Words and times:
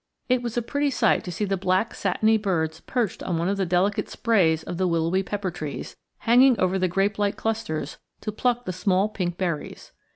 It 0.27 0.41
was 0.41 0.57
a 0.57 0.63
pretty 0.63 0.89
sight 0.89 1.23
to 1.25 1.31
see 1.31 1.45
the 1.45 1.57
black 1.57 1.93
satiny 1.93 2.35
birds 2.37 2.79
perched 2.79 3.21
on 3.21 3.37
one 3.37 3.47
of 3.47 3.57
the 3.57 3.67
delicate 3.67 4.09
sprays 4.09 4.63
of 4.63 4.77
the 4.77 4.87
willowy 4.87 5.21
pepper 5.21 5.51
trees, 5.51 5.95
hanging 6.21 6.59
over 6.59 6.79
the 6.79 6.87
grape 6.87 7.19
like 7.19 7.35
clusters, 7.37 7.99
to 8.21 8.31
pluck 8.31 8.65
the 8.65 8.73
small 8.73 9.09
pink 9.09 9.37
berries. 9.37 9.91